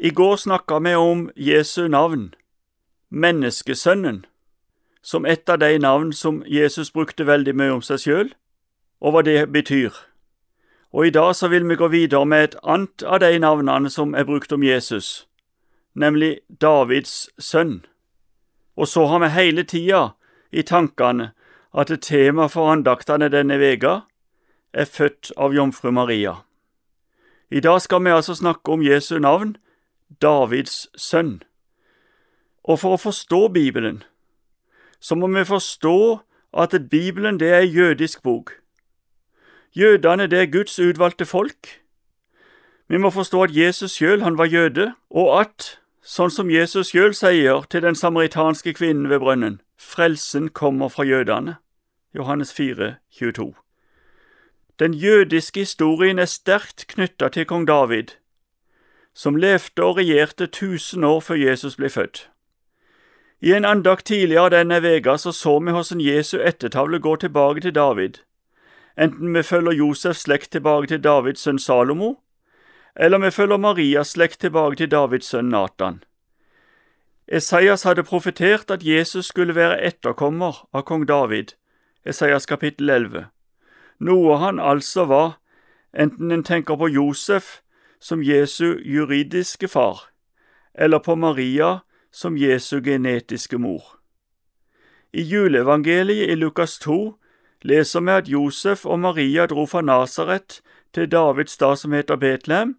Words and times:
I 0.00 0.10
går 0.10 0.36
snakka 0.36 0.78
vi 0.78 0.94
om 0.94 1.30
Jesu 1.36 1.88
navn, 1.88 2.34
Menneskesønnen, 3.10 4.26
som 5.02 5.26
et 5.26 5.48
av 5.48 5.58
de 5.58 5.78
navn 5.78 6.12
som 6.12 6.44
Jesus 6.46 6.92
brukte 6.92 7.26
veldig 7.26 7.54
mye 7.58 7.72
om 7.74 7.82
seg 7.82 8.04
sjøl, 8.04 8.30
og 9.02 9.12
hva 9.12 9.24
det 9.26 9.50
betyr. 9.50 9.90
Og 10.94 11.06
i 11.06 11.10
dag 11.10 11.34
så 11.34 11.50
vil 11.50 11.66
vi 11.68 11.74
gå 11.74 11.88
videre 11.90 12.26
med 12.26 12.44
et 12.44 12.56
annet 12.62 13.02
av 13.02 13.18
de 13.26 13.38
navnene 13.42 13.90
som 13.90 14.14
er 14.14 14.24
brukt 14.24 14.54
om 14.54 14.62
Jesus, 14.62 15.26
nemlig 15.94 16.38
Davids 16.46 17.28
sønn. 17.38 17.82
Og 18.76 18.86
så 18.86 19.06
har 19.10 19.18
vi 19.18 19.34
hele 19.34 19.66
tida 19.66 20.12
i 20.52 20.62
tankene 20.62 21.32
at 21.74 21.90
et 21.90 22.06
tema 22.06 22.46
for 22.46 22.70
andaktene 22.70 23.32
denne 23.34 23.58
veka 23.58 24.04
er 24.72 24.86
født 24.86 25.32
av 25.36 25.54
jomfru 25.54 25.90
Maria. 25.90 26.44
I 27.50 27.60
dag 27.60 27.82
skal 27.82 28.04
vi 28.04 28.14
altså 28.14 28.34
snakke 28.38 28.72
om 28.72 28.82
Jesu 28.82 29.18
navn, 29.18 29.56
Davids 30.22 30.88
sønn. 30.96 31.42
Og 32.64 32.80
for 32.80 32.96
å 32.96 33.00
forstå 33.00 33.48
Bibelen, 33.48 34.02
så 35.00 35.14
må 35.14 35.28
vi 35.32 35.44
forstå 35.44 35.98
at 36.52 36.74
Bibelen 36.90 37.38
det 37.40 37.48
er 37.48 37.60
en 37.60 37.72
jødisk 37.72 38.22
bok. 38.22 38.52
Jødene 39.76 40.26
det 40.26 40.38
er 40.38 40.50
Guds 40.52 40.78
utvalgte 40.78 41.26
folk. 41.26 41.80
Vi 42.88 42.96
må 42.96 43.10
forstå 43.10 43.42
at 43.42 43.56
Jesus 43.56 43.92
sjøl, 43.92 44.24
var 44.36 44.44
jøde, 44.44 44.94
og 45.10 45.40
at, 45.40 45.78
sånn 46.02 46.32
som 46.32 46.50
Jesus 46.50 46.90
sjøl 46.90 47.14
sier 47.14 47.64
til 47.70 47.84
den 47.84 47.94
samaritanske 47.94 48.72
kvinnen 48.72 49.10
ved 49.10 49.20
brønnen, 49.20 49.60
frelsen 49.76 50.48
kommer 50.48 50.88
fra 50.88 51.04
jødene. 51.04 51.56
Johannes 52.16 52.52
4, 52.52 52.96
22. 53.10 53.52
Den 54.78 54.94
jødiske 54.94 55.60
historien 55.60 56.18
er 56.18 56.24
sterkt 56.24 56.86
knytta 56.88 57.28
til 57.28 57.44
kong 57.44 57.66
David, 57.68 58.16
som 59.18 59.36
levde 59.36 59.82
og 59.82 59.96
regjerte 59.98 60.46
tusen 60.46 61.04
år 61.04 61.20
før 61.26 61.40
Jesus 61.42 61.74
ble 61.76 61.90
født. 61.90 62.28
I 63.42 63.52
en 63.52 63.64
andakt 63.66 64.06
tidligere 64.06 64.52
denne 64.54 64.78
veka 64.82 65.16
så, 65.18 65.32
så 65.32 65.58
vi 65.58 65.74
hvordan 65.74 66.00
Jesu 66.00 66.38
ettertavle 66.38 67.00
går 67.02 67.16
tilbake 67.16 67.60
til 67.60 67.74
David, 67.74 68.22
enten 68.98 69.34
vi 69.34 69.42
følger 69.42 69.72
Josefs 69.72 70.22
slekt 70.26 70.52
tilbake 70.54 70.86
til 70.86 71.02
Davids 71.02 71.42
sønn 71.42 71.58
Salomo, 71.58 72.14
eller 72.96 73.18
vi 73.18 73.30
følger 73.30 73.56
Marias 73.56 74.14
slekt 74.14 74.40
tilbake 74.40 74.76
til 74.76 74.90
Davids 74.90 75.26
sønn 75.26 75.50
Natan. 75.50 76.02
Esaias 77.28 77.82
hadde 77.82 78.06
profetert 78.06 78.70
at 78.70 78.86
Jesus 78.86 79.26
skulle 79.26 79.54
være 79.54 79.82
etterkommer 79.82 80.62
av 80.72 80.86
kong 80.86 81.08
David, 81.08 81.56
Esaias 82.06 82.46
kapittel 82.46 82.90
11, 82.90 83.26
noe 83.98 84.38
han 84.38 84.58
altså 84.58 85.04
var, 85.10 85.40
enten 85.92 86.30
en 86.30 86.44
tenker 86.44 86.78
på 86.78 86.88
Josef 86.88 87.58
som 88.00 88.22
Jesu 88.22 88.78
juridiske 88.84 89.68
far, 89.68 90.08
eller 90.74 90.98
på 90.98 91.14
Maria 91.14 91.78
som 92.12 92.36
Jesu 92.38 92.80
genetiske 92.80 93.58
mor. 93.58 93.98
I 95.12 95.22
juleevangeliet 95.22 96.30
i 96.30 96.34
Lukas 96.34 96.78
2 96.78 97.14
leser 97.62 98.00
vi 98.00 98.10
at 98.10 98.28
Josef 98.28 98.86
og 98.86 99.00
Maria 99.00 99.46
dro 99.46 99.66
fra 99.66 99.80
Nasaret 99.80 100.60
til 100.94 101.10
Davids 101.10 101.52
stad 101.52 101.76
som 101.76 101.92
heter 101.92 102.16
Betlehem, 102.16 102.76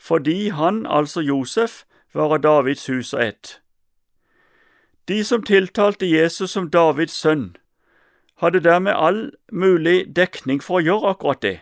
fordi 0.00 0.48
han, 0.48 0.86
altså 0.86 1.20
Josef, 1.20 1.84
var 2.14 2.34
av 2.34 2.42
Davids 2.42 2.86
hus 2.86 3.14
og 3.14 3.22
ett. 3.24 3.60
De 5.08 5.24
som 5.24 5.42
tiltalte 5.42 6.06
Jesus 6.06 6.50
som 6.50 6.70
Davids 6.70 7.12
sønn, 7.12 7.56
hadde 8.38 8.60
dermed 8.60 8.92
all 8.92 9.30
mulig 9.52 10.16
dekning 10.16 10.62
for 10.62 10.78
å 10.78 10.84
gjøre 10.84 11.14
akkurat 11.14 11.42
det. 11.42 11.56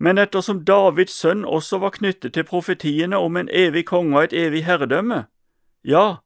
Men 0.00 0.18
ettersom 0.18 0.64
Davids 0.64 1.12
sønn 1.12 1.44
også 1.44 1.78
var 1.82 1.92
knyttet 1.92 2.32
til 2.34 2.46
profetiene 2.48 3.18
om 3.20 3.36
en 3.36 3.50
evig 3.52 3.84
konge 3.90 4.16
og 4.16 4.24
et 4.24 4.36
evig 4.46 4.64
herredømme, 4.64 5.26
ja, 5.84 6.22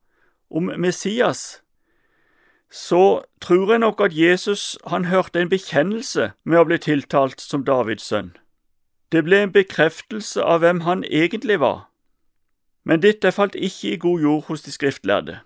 om 0.51 0.71
Messias, 0.79 1.65
så 2.71 3.23
tror 3.41 3.71
jeg 3.71 3.79
nok 3.79 4.01
at 4.01 4.17
Jesus 4.19 4.79
han 4.87 5.05
hørte 5.05 5.41
en 5.41 5.51
bekjennelse 5.51 6.31
med 6.45 6.59
å 6.59 6.65
bli 6.71 6.79
tiltalt 6.79 7.43
som 7.43 7.65
Davids 7.67 8.07
sønn. 8.07 8.33
Det 9.13 9.25
ble 9.27 9.43
en 9.43 9.53
bekreftelse 9.55 10.43
av 10.43 10.63
hvem 10.63 10.81
han 10.87 11.05
egentlig 11.05 11.61
var. 11.63 11.89
Men 12.85 13.03
dette 13.03 13.33
falt 13.33 13.55
ikke 13.55 13.93
i 13.93 13.99
god 13.99 14.21
jord 14.21 14.45
hos 14.49 14.63
de 14.63 14.73
skriftlærde. 14.75 15.39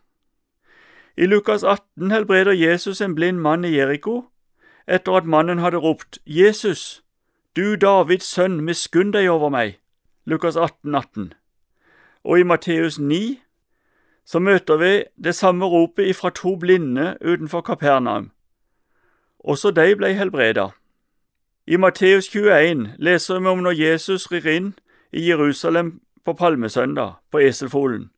I 1.16 1.26
Lukas 1.26 1.64
18 1.64 2.10
helbreder 2.10 2.52
Jesus 2.52 3.00
en 3.00 3.14
blind 3.14 3.40
mann 3.40 3.64
i 3.64 3.74
Jeriko 3.76 4.22
etter 4.88 5.18
at 5.20 5.28
mannen 5.28 5.58
hadde 5.58 5.80
ropt 5.84 6.18
Jesus, 6.26 7.02
du 7.58 7.74
Davids 7.76 8.24
sønn, 8.24 8.60
miskunn 8.62 9.10
deg 9.10 9.26
over 9.26 9.50
meg. 9.50 9.78
Lukas 10.30 10.56
18, 10.56 10.94
18. 10.94 11.32
Og 12.24 12.38
i 12.38 12.42
Matteus 12.46 12.98
9 12.98 13.40
så 14.24 14.38
møter 14.38 14.76
vi 14.78 14.90
det 15.24 15.34
samme 15.34 15.66
ropet 15.66 16.06
ifra 16.06 16.30
to 16.30 16.54
blinde 16.54 17.16
utenfor 17.20 17.60
Kapernaum. 17.60 18.30
Også 19.38 19.70
de 19.70 19.96
ble 19.96 20.12
helbreda. 20.14 20.68
I 21.66 21.76
Matteus 21.76 22.28
21 22.28 22.94
leser 22.98 23.40
vi 23.40 23.50
om 23.50 23.64
når 23.66 23.74
Jesus 23.80 24.28
rir 24.30 24.46
inn 24.46 24.70
i 25.12 25.26
Jerusalem 25.30 25.98
på 26.24 26.36
palmesøndag 26.38 27.18
på 27.30 27.42
eselfolen, 27.42 28.10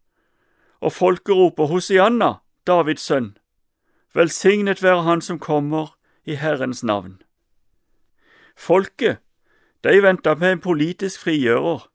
og 0.80 0.92
folket 0.92 1.34
roper 1.34 1.72
Hosianna, 1.72 2.34
Davids 2.66 3.08
sønn, 3.08 3.32
velsignet 4.14 4.82
være 4.82 5.02
Han 5.02 5.20
som 5.20 5.38
kommer 5.38 5.96
i 6.24 6.34
Herrens 6.34 6.84
navn. 6.84 7.22
Folket, 8.56 9.16
de 9.84 10.02
venta 10.02 10.34
på 10.34 10.44
en 10.44 10.60
politisk 10.60 11.20
frigjører, 11.20 11.86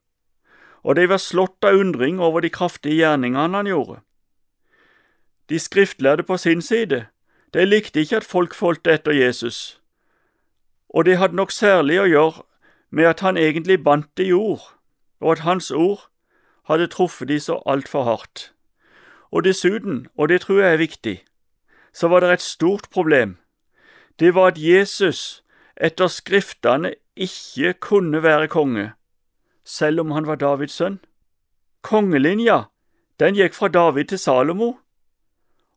og 0.82 0.96
de 0.96 1.08
var 1.08 1.22
slått 1.22 1.64
av 1.66 1.78
undring 1.78 2.20
over 2.20 2.40
de 2.40 2.50
kraftige 2.50 2.94
gjerningene 3.00 3.56
han 3.56 3.66
gjorde. 3.66 4.00
De 5.48 5.58
skriftlærde 5.58 6.22
på 6.22 6.36
sin 6.36 6.62
side, 6.62 7.06
de 7.54 7.64
likte 7.64 8.00
ikke 8.00 8.16
at 8.16 8.24
folk 8.24 8.54
fulgte 8.54 8.92
etter 8.92 9.14
Jesus, 9.14 9.80
og 10.88 11.04
det 11.04 11.18
hadde 11.18 11.36
nok 11.36 11.50
særlig 11.50 12.00
å 12.00 12.10
gjøre 12.10 12.42
med 12.90 13.06
at 13.06 13.20
han 13.20 13.36
egentlig 13.36 13.82
bandt 13.84 14.10
det 14.16 14.26
i 14.26 14.32
ord, 14.32 14.62
og 15.20 15.32
at 15.32 15.46
hans 15.46 15.70
ord 15.70 16.08
hadde 16.66 16.86
truffet 16.90 17.28
de 17.28 17.40
så 17.40 17.62
altfor 17.66 18.04
hardt. 18.04 18.52
Og 19.30 19.44
dessuten, 19.44 20.06
og 20.16 20.28
det 20.28 20.40
tror 20.40 20.62
jeg 20.62 20.72
er 20.72 20.82
viktig, 20.82 21.16
så 21.92 22.08
var 22.08 22.20
det 22.20 22.32
et 22.32 22.42
stort 22.42 22.90
problem. 22.90 23.36
Det 24.18 24.34
var 24.34 24.46
at 24.54 24.58
Jesus 24.58 25.42
etter 25.76 26.06
Skriftene 26.06 26.94
ikke 27.16 27.72
kunne 27.72 28.22
være 28.22 28.48
konge, 28.48 28.92
selv 29.64 30.00
om 30.00 30.10
han 30.10 30.26
var 30.26 30.34
Davids 30.34 30.72
sønn. 30.72 30.98
Kongelinja, 31.82 32.62
den 33.20 33.34
gikk 33.34 33.54
fra 33.54 33.68
David 33.68 34.04
til 34.04 34.18
Salomo, 34.18 34.72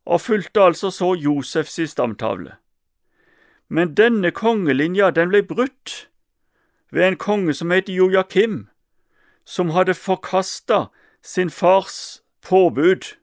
og 0.05 0.21
fulgte 0.21 0.61
altså 0.61 0.91
så 0.91 1.13
Josefs 1.13 1.79
stamtavle. 1.91 2.55
Men 3.69 3.93
denne 3.93 4.31
kongelinja 4.31 5.11
den 5.11 5.29
ble 5.29 5.43
brutt 5.43 6.09
ved 6.91 7.07
en 7.07 7.17
konge 7.17 7.53
som 7.53 7.71
het 7.71 7.89
Jojakim, 7.89 8.67
som 9.45 9.69
hadde 9.69 9.93
forkasta 9.93 10.87
sin 11.21 11.49
fars 11.49 12.23
påbud 12.41 13.15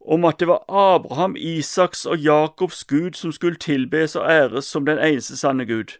om 0.00 0.24
at 0.24 0.40
det 0.40 0.48
var 0.48 0.64
Abraham, 0.68 1.36
Isaks 1.36 2.06
og 2.06 2.18
Jakobs 2.18 2.84
Gud 2.84 3.12
som 3.12 3.32
skulle 3.32 3.56
tilbes 3.56 4.16
og 4.16 4.30
æres 4.30 4.64
som 4.64 4.86
den 4.86 4.98
eneste 4.98 5.36
sanne 5.36 5.66
Gud. 5.66 5.98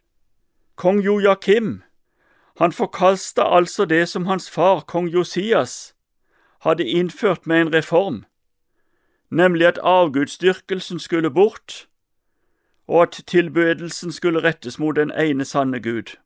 Kong 0.81 1.01
Jojakim, 1.01 1.83
han 2.59 2.73
forkasta 2.73 3.43
altså 3.43 3.85
det 3.85 4.09
som 4.09 4.27
hans 4.27 4.51
far, 4.51 4.81
kong 4.81 5.09
Josias, 5.09 5.95
hadde 6.61 6.87
innført 6.89 7.47
med 7.47 7.61
en 7.61 7.75
reform, 7.75 8.25
nemlig 9.31 9.67
at 9.67 9.79
avgudsdyrkelsen 9.83 10.99
skulle 10.99 11.31
bort, 11.31 11.89
og 12.89 13.03
at 13.03 13.21
tilbedelsen 13.27 14.13
skulle 14.13 14.43
rettes 14.43 14.79
mot 14.79 14.97
den 14.97 15.13
ene 15.13 15.45
sanne 15.45 15.81
Gud. 15.81 16.17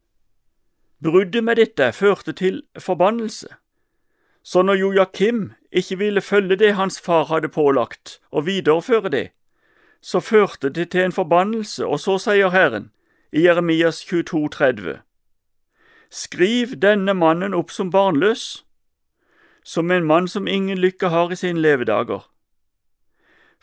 Bruddet 1.03 1.45
med 1.45 1.57
dette 1.57 1.93
førte 1.93 2.33
til 2.33 2.63
forbannelse, 2.79 3.49
så 4.43 4.63
når 4.63 4.75
Jojakim 4.75 5.53
ikke 5.73 5.99
ville 5.99 6.21
følge 6.21 6.57
det 6.57 6.75
hans 6.75 7.01
far 7.01 7.25
hadde 7.25 7.49
pålagt, 7.49 8.21
og 8.31 8.47
videreføre 8.47 9.09
det, 9.09 9.29
så 10.01 10.21
førte 10.21 10.69
det 10.69 10.91
til 10.91 11.01
en 11.01 11.13
forbannelse, 11.13 11.87
og 11.87 12.01
så 12.01 12.19
sier 12.19 12.51
Herren 12.51 12.93
i 13.35 13.43
Jeremias 13.43 14.05
22, 14.07 14.49
30. 14.49 15.01
Skriv 16.11 16.77
denne 16.79 17.15
mannen 17.19 17.55
opp 17.55 17.75
som 17.75 17.91
barnløs, 17.91 18.63
som 19.65 19.91
en 19.91 20.07
mann 20.07 20.29
som 20.29 20.47
ingen 20.47 20.79
lykke 20.79 21.11
har 21.11 21.33
i 21.33 21.41
sine 21.41 21.59
levedager 21.59 22.29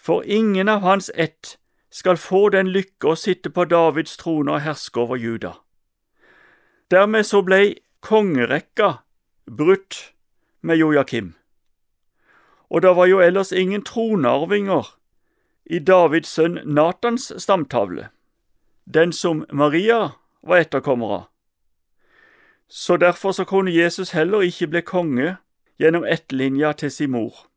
for 0.02 0.24
ingen 0.24 0.70
av 0.70 0.82
hans 0.82 1.12
ett 1.16 1.58
skal 1.90 2.18
få 2.18 2.50
den 2.50 2.72
lykke 2.74 3.12
å 3.12 3.20
sitte 3.20 3.52
på 3.54 3.68
Davids 3.70 4.16
trone 4.18 4.56
og 4.56 4.64
herske 4.66 4.98
over 5.04 5.20
Juda. 5.22 5.52
Dermed 6.90 7.28
så 7.28 7.44
blei 7.46 7.76
kongerekka 8.02 9.04
brutt 9.46 10.00
med 10.62 10.82
Jojakim, 10.82 11.36
og 12.72 12.82
det 12.82 12.96
var 12.98 13.12
jo 13.12 13.22
ellers 13.22 13.52
ingen 13.52 13.84
tronarvinger 13.86 14.90
i 15.70 15.80
Davids 15.80 16.34
sønn 16.34 16.58
Natans 16.66 17.30
stamtavle, 17.38 18.10
den 18.86 19.13
som 19.13 19.45
Maria 19.54 20.10
var 20.44 20.57
etterkommer 20.57 21.07
av. 21.07 21.24
Så 22.68 22.98
derfor 22.98 23.31
så 23.31 23.45
kunne 23.45 23.72
Jesus 23.72 24.12
heller 24.12 24.42
ikke 24.42 24.68
bli 24.68 24.81
konge 24.81 25.36
gjennom 25.80 26.06
ettlinja 26.06 26.72
til 26.72 26.92
sin 26.92 27.12
mor. 27.12 27.48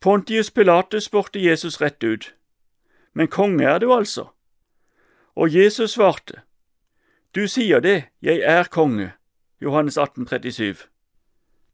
Pontius 0.00 0.50
Pilatus 0.50 1.04
spurte 1.04 1.42
Jesus 1.42 1.80
rett 1.80 2.04
ut, 2.04 2.34
men 3.14 3.28
konge 3.28 3.64
er 3.64 3.78
du 3.78 3.92
altså? 3.94 4.28
Og 5.34 5.54
Jesus 5.54 5.90
svarte, 5.90 6.40
Du 7.34 7.46
sier 7.46 7.80
det, 7.80 8.04
jeg 8.22 8.40
er 8.40 8.64
konge. 8.64 9.12
Johannes 9.60 9.98
18, 9.98 10.26
37. 10.26 10.76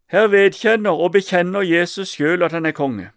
Her 0.06 0.26
vedkjenner 0.26 0.90
og 0.90 1.12
bekjenner 1.12 1.60
Jesus 1.60 2.08
sjøl 2.08 2.42
at 2.42 2.52
han 2.52 2.66
er 2.66 2.72
konge. 2.72 3.10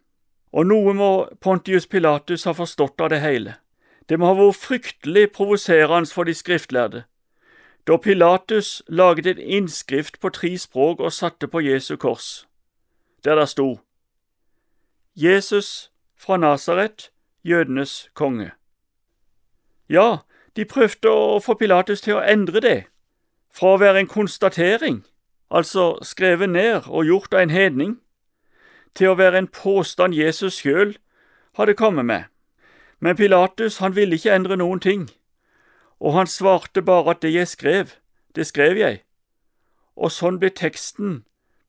Og 0.51 0.67
noe 0.67 0.93
må 0.93 1.11
Pontius 1.41 1.87
Pilatus 1.87 2.43
ha 2.43 2.53
forstått 2.55 3.01
av 3.01 3.09
det 3.09 3.19
hele. 3.21 3.55
Det 4.09 4.19
må 4.19 4.31
ha 4.31 4.39
vært 4.39 4.61
fryktelig 4.61 5.31
provoserende 5.35 6.13
for 6.13 6.23
de 6.23 6.33
skriftlærde 6.33 7.03
da 7.87 7.97
Pilatus 7.97 8.83
laget 8.87 9.27
en 9.27 9.37
innskrift 9.39 10.19
på 10.19 10.29
tre 10.29 10.57
språk 10.57 10.99
og 10.99 11.13
satte 11.13 11.47
på 11.47 11.59
Jesu 11.59 11.95
kors, 11.95 12.47
der 13.23 13.35
det 13.35 13.49
sto 13.49 13.79
Jesus 15.15 15.91
fra 16.19 16.37
Nasaret, 16.37 17.11
jødenes 17.43 18.09
konge. 18.13 18.51
Ja, 19.89 20.17
de 20.55 20.65
prøvde 20.65 21.09
å 21.09 21.39
få 21.39 21.53
Pilatus 21.53 22.01
til 22.01 22.17
å 22.17 22.21
endre 22.21 22.61
det, 22.61 22.83
fra 23.53 23.73
å 23.73 23.79
være 23.79 24.03
en 24.03 24.11
konstatering, 24.11 25.05
altså 25.49 25.95
skrevet 26.03 26.49
ned 26.49 26.89
og 26.91 27.05
gjort 27.05 27.33
av 27.33 27.45
en 27.45 27.55
hedning, 27.55 27.97
til 28.93 29.13
å 29.13 29.17
være 29.17 29.37
en 29.37 29.47
påstand 29.47 30.13
Jesus 30.13 30.59
sjøl 30.59 30.97
hadde 31.55 31.73
kommet 31.73 32.05
med. 32.05 32.23
Men 32.99 33.15
Pilatus 33.15 33.77
han 33.77 33.95
ville 33.95 34.15
ikke 34.15 34.33
endre 34.35 34.57
noen 34.57 34.79
ting 34.79 35.07
og 35.99 36.13
han 36.13 36.27
svarte 36.27 36.81
bare 36.81 37.11
at 37.11 37.21
det 37.21 37.33
jeg 37.33 37.47
skrev, 37.47 37.85
det 38.35 38.47
skrev 38.47 38.77
jeg. 38.77 39.01
Og 39.95 40.11
sånn 40.13 40.37
ble 40.39 40.49
teksten 40.53 41.23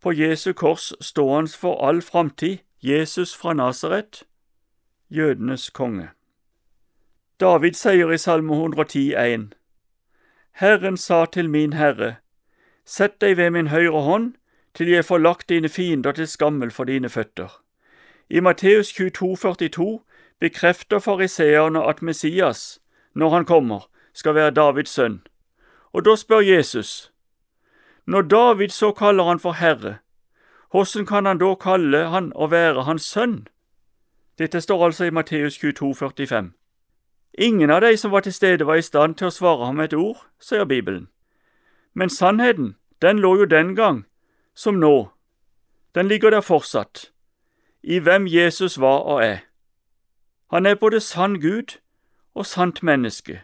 på 0.05 0.13
Jesu 0.13 0.53
kors 0.53 0.93
stående 1.01 1.57
for 1.57 1.81
all 1.85 2.03
framtid, 2.03 2.59
Jesus 2.81 3.35
fra 3.35 3.53
Nasaret, 3.53 4.23
jødenes 5.11 5.71
konge. 5.71 6.11
David 7.41 7.75
sier 7.75 8.13
i 8.13 8.19
Salme 8.19 8.55
110,1 8.55 9.53
Herren 10.53 10.97
sa 10.97 11.25
til 11.25 11.49
min 11.49 11.73
Herre, 11.73 12.17
Sett 12.85 13.21
deg 13.21 13.37
ved 13.37 13.51
min 13.51 13.69
høyre 13.69 14.01
hånd, 14.01 14.35
til 14.75 14.89
jeg 14.89 15.05
får 15.05 15.19
lagt 15.19 15.49
dine 15.49 15.69
fiender 15.69 16.13
til 16.13 16.29
skammel 16.29 16.71
for 16.71 16.85
dine 16.85 17.09
føtter. 17.09 17.51
I 18.31 18.41
Matteus 18.41 18.93
22, 18.93 19.37
42 19.37 20.01
bekrefter 20.41 20.99
fariseerne 20.99 21.85
at 21.85 22.03
Messias, 22.03 22.81
når 23.15 23.31
han 23.31 23.45
kommer, 23.45 23.91
skal 24.13 24.35
være 24.35 24.51
Davids 24.51 24.91
sønn. 24.91 25.21
Og 25.93 26.05
da 26.05 26.17
spør 26.17 26.41
Jesus, 26.41 27.13
når 28.07 28.23
David 28.23 28.69
så 28.69 28.93
kaller 28.93 29.25
han 29.25 29.39
for 29.39 29.53
Herre, 29.53 29.99
hvordan 30.71 31.07
kan 31.07 31.27
han 31.27 31.39
da 31.39 31.55
kalle 31.55 32.05
han 32.09 32.33
å 32.35 32.47
være 32.47 32.85
hans 32.85 33.03
sønn? 33.03 33.49
Dette 34.39 34.61
står 34.61 34.85
altså 34.85 35.05
i 35.05 35.11
Matteus 35.11 35.59
22, 35.59 35.95
45. 35.95 36.53
Ingen 37.39 37.71
av 37.71 37.81
de 37.81 37.97
som 37.97 38.11
var 38.11 38.21
til 38.21 38.33
stede 38.33 38.67
var 38.67 38.79
i 38.79 38.83
stand 38.83 39.17
til 39.19 39.29
å 39.29 39.35
svare 39.35 39.67
ham 39.67 39.81
et 39.81 39.95
ord, 39.95 40.21
sier 40.41 40.65
Bibelen. 40.65 41.09
Men 41.95 42.11
sannheten, 42.11 42.77
den 43.03 43.19
lå 43.19 43.37
jo 43.37 43.45
den 43.45 43.75
gang, 43.75 44.05
som 44.55 44.75
nå. 44.75 45.11
Den 45.95 46.09
ligger 46.09 46.31
der 46.31 46.41
fortsatt, 46.41 47.11
i 47.83 47.99
hvem 47.99 48.27
Jesus 48.27 48.81
var 48.81 49.05
og 49.07 49.25
er. 49.25 49.48
Han 50.51 50.67
er 50.67 50.75
både 50.75 51.01
sann 51.01 51.41
Gud 51.41 51.79
og 52.35 52.47
sant 52.47 52.83
menneske. 52.83 53.43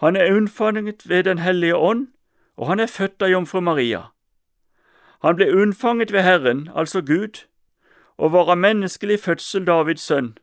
Han 0.00 0.16
er 0.16 0.34
unnfanget 0.36 1.08
ved 1.08 1.24
Den 1.24 1.38
hellige 1.38 1.76
ånd, 1.76 2.08
og 2.56 2.66
han 2.66 2.80
er 2.80 2.86
født 2.86 3.22
av 3.22 3.28
jomfru 3.28 3.60
Maria. 3.60 4.02
Han 5.22 5.36
ble 5.36 5.50
unnfanget 5.56 6.12
ved 6.12 6.22
Herren, 6.22 6.70
altså 6.74 7.00
Gud, 7.00 7.44
og 8.18 8.32
var 8.32 8.50
av 8.50 8.56
menneskelig 8.56 9.20
fødsel 9.20 9.66
Davids 9.66 10.02
sønn. 10.02 10.38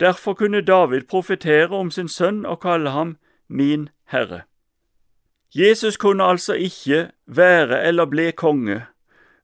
Derfor 0.00 0.34
kunne 0.34 0.60
David 0.60 1.02
profetere 1.08 1.76
om 1.76 1.90
sin 1.90 2.08
sønn 2.08 2.46
og 2.46 2.60
kalle 2.60 2.90
ham 2.90 3.16
Min 3.48 3.88
Herre. 4.04 4.42
Jesus 5.54 5.96
kunne 5.96 6.24
altså 6.24 6.54
ikke 6.54 7.10
være 7.26 7.82
eller 7.82 8.04
bli 8.04 8.30
konge 8.30 8.82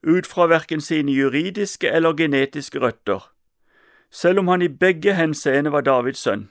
ut 0.06 0.26
fra 0.26 0.46
verken 0.46 0.80
sine 0.80 1.12
juridiske 1.12 1.88
eller 1.90 2.12
genetiske 2.12 2.78
røtter, 2.78 3.32
selv 4.16 4.38
om 4.38 4.48
han 4.48 4.62
i 4.62 4.68
begge 4.68 5.12
henseende 5.14 5.72
var 5.72 5.84
Davids 5.84 6.22
sønn. 6.24 6.46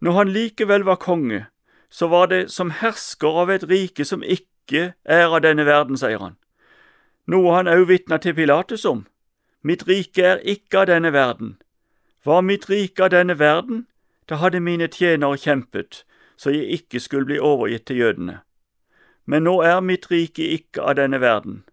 Når 0.00 0.12
han 0.12 0.28
likevel 0.32 0.84
var 0.88 0.96
konge, 0.96 1.46
så 1.90 2.08
var 2.08 2.26
det 2.32 2.50
som 2.50 2.70
hersker 2.70 3.40
av 3.42 3.50
et 3.52 3.66
rike 3.68 4.04
som 4.04 4.24
ikke 4.24 4.94
er 5.04 5.26
av 5.28 5.42
denne 5.44 5.66
verden, 5.68 6.00
sier 6.00 6.22
han, 6.22 6.38
noe 7.26 7.52
han 7.54 7.68
òg 7.68 7.86
vitna 7.90 8.18
til 8.22 8.34
Pilatus 8.34 8.86
om. 8.88 9.04
Mitt 9.62 9.84
rike 9.88 10.22
er 10.22 10.42
ikke 10.48 10.84
av 10.84 10.88
denne 10.92 11.12
verden. 11.12 11.56
Var 12.24 12.42
mitt 12.42 12.68
rike 12.70 13.04
av 13.04 13.12
denne 13.12 13.36
verden, 13.38 13.86
da 14.28 14.40
hadde 14.40 14.60
mine 14.60 14.88
tjenere 14.88 15.36
kjempet, 15.36 16.04
så 16.36 16.50
jeg 16.54 16.80
ikke 16.80 17.00
skulle 17.00 17.28
bli 17.28 17.38
overgitt 17.38 17.86
til 17.86 18.00
jødene. 18.00 18.40
Men 19.26 19.44
nå 19.44 19.60
er 19.62 19.80
mitt 19.80 20.08
rike 20.10 20.44
ikke 20.56 20.82
av 20.82 20.96
denne 20.96 21.20
verden. 21.20 21.64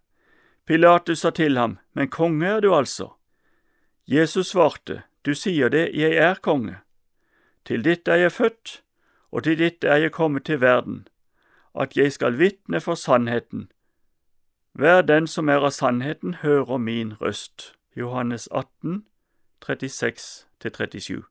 Pilatus 0.68 1.24
sa 1.24 1.30
til 1.30 1.58
ham, 1.58 1.80
Men 1.94 2.10
konge 2.10 2.48
er 2.48 2.60
du 2.60 2.74
altså? 2.74 3.14
Jesus 4.08 4.48
svarte, 4.48 5.04
Du 5.26 5.34
sier 5.36 5.70
det, 5.70 5.90
jeg 5.94 6.16
er 6.20 6.36
konge. 6.36 6.76
Til 7.66 7.84
ditt 7.84 8.08
er 8.08 8.16
jeg 8.16 8.32
født, 8.32 8.82
og 9.32 9.44
til 9.44 9.58
ditt 9.58 9.84
er 9.84 9.96
jeg 9.96 10.12
kommet 10.12 10.44
til 10.46 10.60
verden, 10.62 11.08
at 11.76 11.96
jeg 11.98 12.12
skal 12.12 12.38
vitne 12.38 12.82
for 12.82 12.96
sannheten. 12.96 13.72
Hver 14.74 15.02
den 15.02 15.28
som 15.28 15.50
er 15.50 15.64
av 15.64 15.72
sannheten, 15.72 16.36
hører 16.44 16.78
min 16.78 17.14
røst. 17.22 17.74
Johannes 17.96 18.50
18, 18.52 19.06
36–37. 19.64 21.24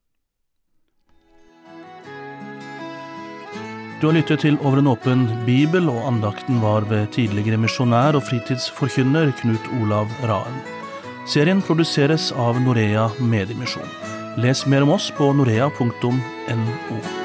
Du 4.00 4.06
har 4.08 4.14
lyttet 4.14 4.40
til 4.40 4.58
Over 4.58 4.78
en 4.78 4.86
åpen 4.86 5.26
bibel, 5.46 5.88
og 5.88 6.06
andakten 6.06 6.62
var 6.62 6.88
ved 6.90 7.06
tidligere 7.12 7.60
misjonær 7.60 8.16
og 8.16 8.22
fritidsforkynner 8.22 9.34
Knut 9.42 9.74
Olav 9.82 10.08
Raen. 10.22 10.81
Serien 11.24 11.62
produseres 11.62 12.32
av 12.32 12.60
Norea 12.60 13.08
Mediemisjon. 13.18 13.88
Les 14.42 14.66
mer 14.66 14.82
om 14.82 14.94
oss 14.96 15.10
på 15.14 15.32
norea.no. 15.36 17.21